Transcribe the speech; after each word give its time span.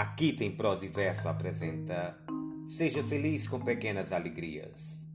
Aqui 0.00 0.32
tem 0.32 0.50
prosa 0.50 0.86
e 0.86 0.88
verso 0.88 1.28
apresenta. 1.28 2.16
Seja 2.66 3.04
feliz 3.04 3.46
com 3.46 3.60
pequenas 3.60 4.12
alegrias. 4.12 5.06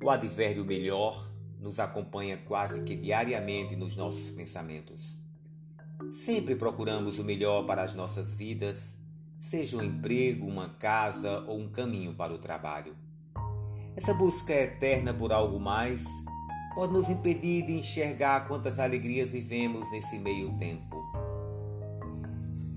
O 0.00 0.08
advérbio 0.08 0.64
melhor 0.64 1.28
nos 1.58 1.80
acompanha 1.80 2.36
quase 2.36 2.84
que 2.84 2.94
diariamente 2.94 3.74
nos 3.74 3.96
nossos 3.96 4.30
pensamentos. 4.30 5.18
Sempre 6.12 6.54
procuramos 6.54 7.18
o 7.18 7.24
melhor 7.24 7.66
para 7.66 7.82
as 7.82 7.94
nossas 7.94 8.32
vidas, 8.32 8.96
seja 9.40 9.76
um 9.76 9.82
emprego, 9.82 10.46
uma 10.46 10.68
casa 10.68 11.40
ou 11.48 11.58
um 11.58 11.68
caminho 11.68 12.14
para 12.14 12.32
o 12.32 12.38
trabalho. 12.38 12.94
Essa 13.96 14.14
busca 14.14 14.52
eterna 14.52 15.12
por 15.12 15.32
algo 15.32 15.58
mais 15.58 16.04
pode 16.76 16.92
nos 16.92 17.10
impedir 17.10 17.66
de 17.66 17.72
enxergar 17.72 18.46
quantas 18.46 18.78
alegrias 18.78 19.28
vivemos 19.30 19.90
nesse 19.90 20.16
meio 20.16 20.56
tempo. 20.58 21.02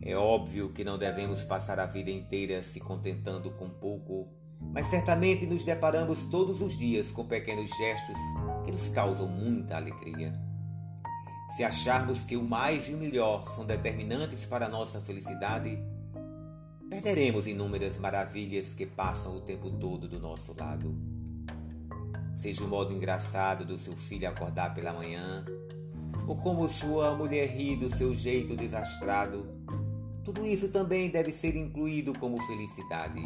É 0.08 0.16
óbvio 0.16 0.70
que 0.70 0.84
não 0.84 1.00
devemos 1.00 1.44
passar 1.44 1.80
a 1.80 1.88
vida 1.88 2.12
inteira 2.12 2.62
se 2.62 2.80
contentando 2.80 3.50
com 3.50 3.68
pouco, 3.68 4.28
mas 4.72 4.86
certamente 4.86 5.48
nos 5.48 5.64
deparamos 5.64 6.22
todos 6.30 6.62
os 6.62 6.78
dias 6.78 7.10
com 7.10 7.26
pequenos 7.26 7.72
gestos 7.76 8.16
que 8.64 8.72
nos 8.72 8.88
causam 8.90 9.28
muita 9.28 9.76
alegria. 9.78 10.40
Se 11.56 11.64
acharmos 11.64 12.24
que 12.24 12.38
o 12.38 12.44
mais 12.44 12.88
e 12.88 12.94
o 12.94 12.98
melhor 12.98 13.48
são 13.48 13.66
determinantes 13.66 14.46
para 14.46 14.68
a 14.68 14.70
nossa 14.70 15.02
felicidade, 15.02 15.80
perderemos 16.88 17.48
inúmeras 17.48 17.98
maravilhas 17.98 18.76
que 18.76 18.86
passam 18.86 19.36
o 19.36 19.42
tempo 19.42 19.72
todo 19.72 20.08
do 20.08 20.20
nosso 20.20 20.54
lado. 20.56 20.96
Seja 22.36 22.64
o 22.64 22.68
modo 22.68 22.94
engraçado 22.94 23.66
do 23.66 23.80
seu 23.80 23.94
filho 23.94 24.30
acordar 24.30 24.76
pela 24.76 24.94
manhã, 24.94 25.44
ou 26.28 26.36
como 26.36 26.70
sua 26.70 27.16
mulher 27.16 27.48
ri 27.48 27.76
do 27.76 27.96
seu 27.96 28.14
jeito 28.14 28.56
desastrado, 28.56 29.65
tudo 30.26 30.44
isso 30.44 30.70
também 30.70 31.12
deve 31.12 31.32
ser 31.32 31.56
incluído 31.56 32.12
como 32.18 32.42
felicidade. 32.42 33.24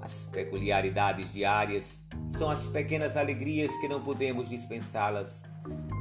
As 0.00 0.24
peculiaridades 0.24 1.32
diárias 1.32 2.02
são 2.30 2.50
as 2.50 2.66
pequenas 2.66 3.16
alegrias 3.16 3.70
que 3.80 3.86
não 3.86 4.02
podemos 4.02 4.48
dispensá-las, 4.48 5.44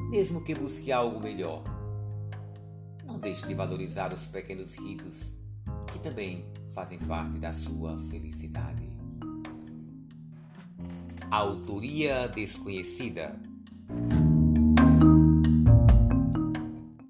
mesmo 0.10 0.44
que 0.44 0.56
busque 0.56 0.92
algo 0.92 1.20
melhor. 1.20 1.64
Não 3.06 3.20
deixe 3.20 3.46
de 3.46 3.54
valorizar 3.54 4.12
os 4.14 4.26
pequenos 4.26 4.74
risos, 4.74 5.32
que 5.92 6.00
também 6.00 6.44
fazem 6.74 6.98
parte 6.98 7.38
da 7.38 7.54
sua 7.54 7.98
felicidade. 8.10 8.90
Autoria 11.30 12.28
desconhecida. 12.28 13.40